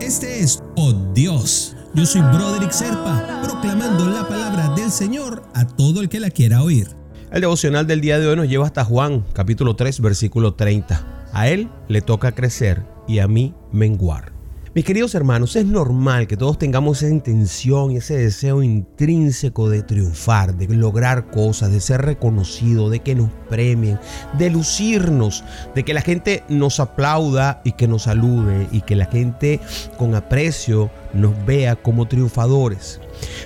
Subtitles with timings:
[0.00, 1.76] Este es Oh Dios.
[1.94, 6.62] Yo soy Broderick Serpa, proclamando la palabra del Señor a todo el que la quiera
[6.62, 6.88] oír.
[7.30, 11.28] El devocional del día de hoy nos lleva hasta Juan, capítulo 3, versículo 30.
[11.32, 14.31] A él le toca crecer y a mí menguar.
[14.74, 20.56] Mis queridos hermanos, es normal que todos tengamos esa intención ese deseo intrínseco de triunfar,
[20.56, 24.00] de lograr cosas, de ser reconocido, de que nos premien,
[24.38, 25.44] de lucirnos,
[25.74, 29.60] de que la gente nos aplauda y que nos salude y que la gente
[29.98, 32.98] con aprecio nos vea como triunfadores.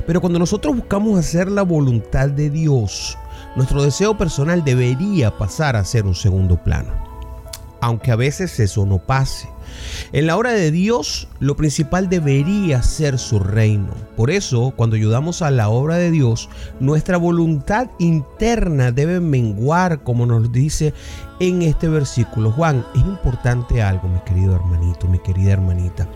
[0.06, 3.18] Pero cuando nosotros buscamos hacer la voluntad de Dios,
[3.56, 7.05] nuestro deseo personal debería pasar a ser un segundo plano.
[7.80, 9.48] Aunque a veces eso no pase.
[10.12, 13.92] En la obra de Dios, lo principal debería ser su reino.
[14.16, 16.48] Por eso, cuando ayudamos a la obra de Dios,
[16.80, 20.94] nuestra voluntad interna debe menguar, como nos dice
[21.40, 22.50] en este versículo.
[22.50, 26.08] Juan, es importante algo, mi querido hermanito, mi querida hermanita.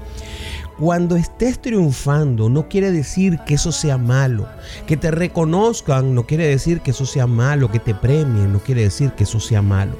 [0.81, 4.49] Cuando estés triunfando no quiere decir que eso sea malo.
[4.87, 7.71] Que te reconozcan no quiere decir que eso sea malo.
[7.71, 9.93] Que te premien no quiere decir que eso sea malo.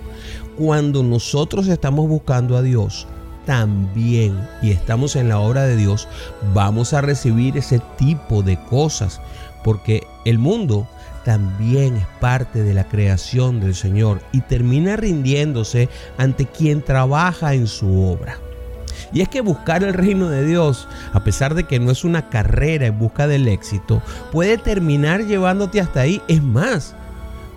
[0.57, 3.07] Cuando nosotros estamos buscando a Dios,
[3.45, 6.09] también y estamos en la obra de Dios,
[6.55, 9.21] vamos a recibir ese tipo de cosas,
[9.63, 10.89] porque el mundo
[11.27, 17.67] también es parte de la creación del Señor y termina rindiéndose ante quien trabaja en
[17.67, 18.39] su obra.
[19.13, 22.29] Y es que buscar el reino de Dios, a pesar de que no es una
[22.29, 26.23] carrera en busca del éxito, puede terminar llevándote hasta ahí.
[26.29, 26.95] Es más,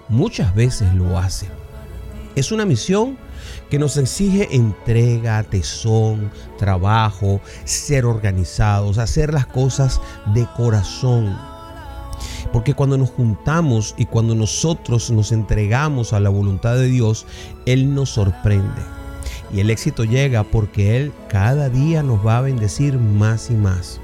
[0.10, 1.48] muchas veces lo hace.
[2.36, 3.18] Es una misión
[3.70, 10.00] que nos exige entrega, tesón, trabajo, ser organizados, hacer las cosas
[10.34, 11.38] de corazón.
[12.52, 17.26] Porque cuando nos juntamos y cuando nosotros nos entregamos a la voluntad de Dios,
[17.66, 18.93] Él nos sorprende.
[19.54, 24.02] Y el éxito llega porque Él cada día nos va a bendecir más y más.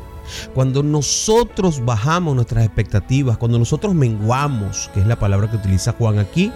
[0.54, 6.20] Cuando nosotros bajamos nuestras expectativas, cuando nosotros menguamos, que es la palabra que utiliza Juan
[6.20, 6.52] aquí,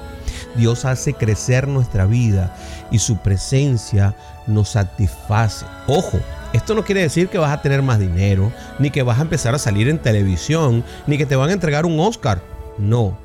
[0.55, 2.55] Dios hace crecer nuestra vida
[2.91, 4.15] y su presencia
[4.45, 5.65] nos satisface.
[5.87, 6.19] Ojo,
[6.53, 9.55] esto no quiere decir que vas a tener más dinero, ni que vas a empezar
[9.55, 12.43] a salir en televisión, ni que te van a entregar un Oscar.
[12.77, 13.17] No,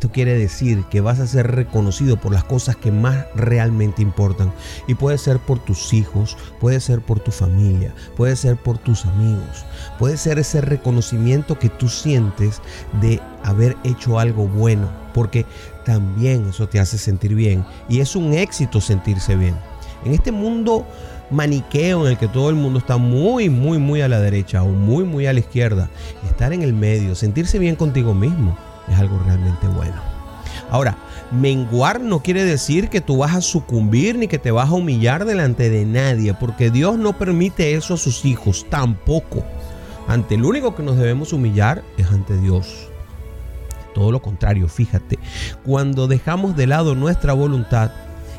[0.00, 4.50] esto quiere decir que vas a ser reconocido por las cosas que más realmente importan.
[4.86, 9.04] Y puede ser por tus hijos, puede ser por tu familia, puede ser por tus
[9.04, 9.66] amigos,
[9.98, 12.62] puede ser ese reconocimiento que tú sientes
[13.02, 14.88] de haber hecho algo bueno.
[15.12, 15.44] Porque
[15.84, 17.62] también eso te hace sentir bien.
[17.86, 19.54] Y es un éxito sentirse bien.
[20.06, 20.86] En este mundo
[21.30, 24.68] maniqueo en el que todo el mundo está muy, muy, muy a la derecha o
[24.68, 25.90] muy, muy a la izquierda,
[26.24, 28.56] estar en el medio, sentirse bien contigo mismo
[28.90, 30.10] es algo realmente bueno.
[30.70, 30.96] Ahora,
[31.30, 35.24] menguar no quiere decir que tú vas a sucumbir ni que te vas a humillar
[35.24, 39.44] delante de nadie, porque Dios no permite eso a sus hijos, tampoco.
[40.08, 42.88] Ante el único que nos debemos humillar es ante Dios.
[43.94, 45.18] Todo lo contrario, fíjate,
[45.64, 47.90] cuando dejamos de lado nuestra voluntad,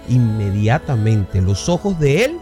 [0.08, 2.38] inmediatamente los ojos de Él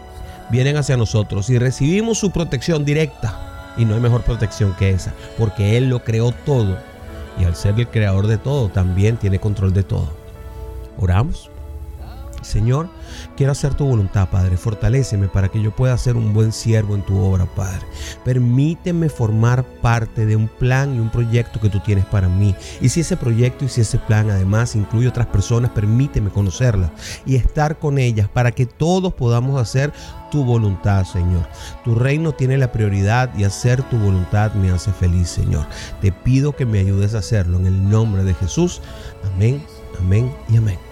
[0.50, 3.74] vienen hacia nosotros y recibimos su protección directa.
[3.76, 6.76] Y no hay mejor protección que esa, porque Él lo creó todo
[7.38, 10.08] y al ser el creador de todo, también tiene control de todo.
[10.98, 11.50] Oramos.
[12.42, 12.88] Señor,
[13.36, 14.56] quiero hacer tu voluntad, Padre.
[14.56, 17.80] Fortaléceme para que yo pueda ser un buen siervo en tu obra, Padre.
[18.24, 22.54] Permíteme formar parte de un plan y un proyecto que tú tienes para mí.
[22.80, 26.90] Y si ese proyecto y si ese plan además incluye otras personas, permíteme conocerlas
[27.26, 29.92] y estar con ellas para que todos podamos hacer
[30.30, 31.46] tu voluntad, Señor.
[31.84, 35.66] Tu reino tiene la prioridad y hacer tu voluntad me hace feliz, Señor.
[36.00, 38.80] Te pido que me ayudes a hacerlo en el nombre de Jesús.
[39.34, 39.62] Amén,
[39.98, 40.89] amén y amén.